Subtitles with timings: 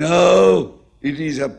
[0.00, 1.50] No, it is a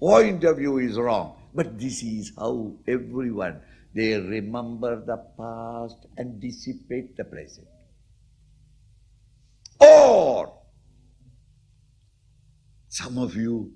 [0.00, 1.36] point of view is wrong.
[1.54, 3.60] But this is how everyone
[3.94, 7.68] they remember the past and dissipate the present.
[9.78, 10.58] Or
[12.88, 13.74] some of you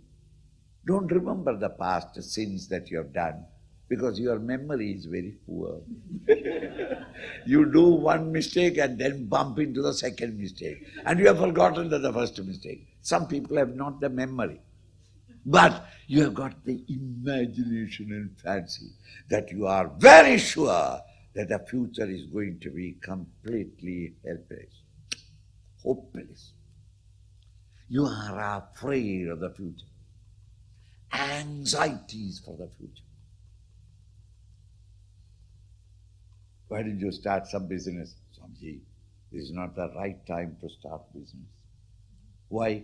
[0.84, 3.44] don't remember the past sins that you have done
[3.88, 5.80] because your memory is very poor.
[7.46, 11.88] you do one mistake and then bump into the second mistake, and you have forgotten
[11.88, 12.86] the first mistake.
[13.02, 14.60] Some people have not the memory.
[15.46, 18.90] But you have got the imagination and fancy
[19.30, 21.00] that you are very sure
[21.34, 24.82] that the future is going to be completely helpless,
[25.82, 26.52] hopeless.
[27.88, 29.86] You are afraid of the future,
[31.12, 33.07] anxieties for the future.
[36.68, 38.14] Why did you start some business?
[38.36, 38.80] Swamiji,
[39.32, 41.48] this is not the right time to start business.
[42.48, 42.82] Why?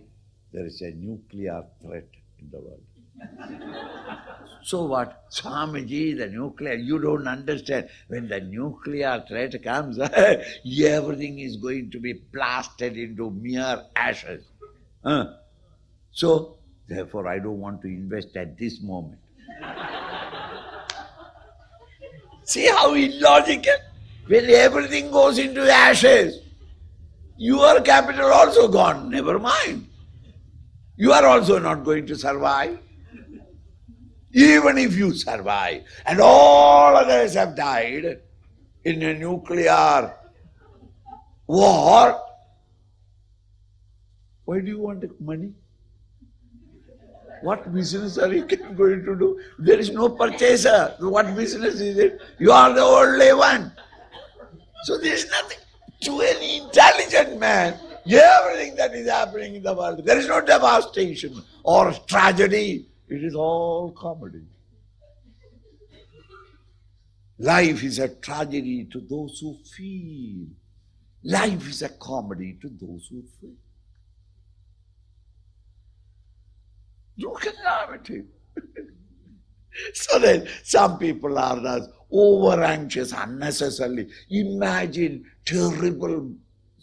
[0.51, 2.07] There is a nuclear threat
[2.39, 2.81] in the world.
[4.63, 5.29] so what?
[5.31, 7.89] Swamiji, the nuclear, you don't understand.
[8.07, 9.99] When the nuclear threat comes,
[10.83, 14.45] everything is going to be blasted into mere ashes.
[15.03, 15.33] Huh?
[16.11, 19.19] So, therefore, I don't want to invest at this moment.
[22.45, 23.73] See how illogical?
[24.27, 26.41] When everything goes into ashes,
[27.37, 29.87] your capital also gone, never mind.
[30.95, 32.79] You are also not going to survive.
[34.31, 38.19] Even if you survive, and all others have died
[38.83, 40.13] in a nuclear
[41.47, 42.21] war,
[44.43, 45.53] why do you want money?
[47.41, 49.39] What business are you going to do?
[49.59, 50.95] There is no purchaser.
[50.99, 52.21] What business is it?
[52.39, 53.71] You are the only one.
[54.83, 55.57] So there is nothing.
[56.01, 61.41] To any intelligent man, everything that is happening in the world, there is no devastation
[61.63, 62.87] or tragedy.
[63.07, 64.43] It is all comedy.
[67.39, 70.47] Life is a tragedy to those who feel.
[71.23, 73.55] Life is a comedy to those who feel.
[77.17, 78.23] Look at gravity.
[79.93, 84.07] so then some people are thus over anxious unnecessarily.
[84.29, 86.31] Imagine terrible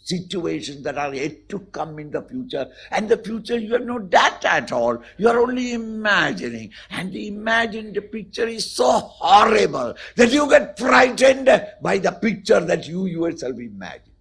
[0.03, 2.67] situations that are yet to come in the future.
[2.91, 5.01] And the future you have no data at all.
[5.17, 6.71] You are only imagining.
[6.89, 11.49] And the imagined picture is so horrible that you get frightened
[11.81, 14.11] by the picture that you yourself imagine.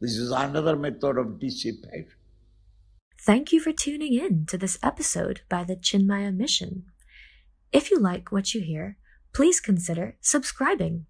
[0.00, 2.06] This is another method of dissipation.
[3.24, 6.84] Thank you for tuning in to this episode by the Chinmaya Mission.
[7.72, 8.98] If you like what you hear,
[9.32, 11.06] please consider subscribing.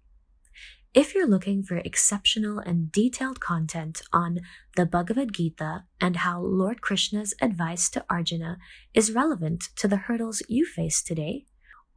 [0.93, 4.39] If you're looking for exceptional and detailed content on
[4.77, 8.59] the Bhagavad Gita and how Lord Krishna's advice to Arjuna
[8.93, 11.43] is relevant to the hurdles you face today,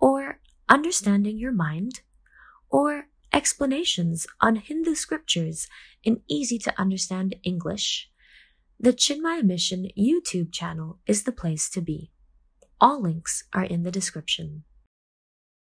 [0.00, 2.00] or understanding your mind,
[2.68, 5.68] or explanations on Hindu scriptures
[6.02, 8.10] in easy to understand English,
[8.80, 12.12] the Chinmaya Mission YouTube channel is the place to be.
[12.80, 14.62] All links are in the description.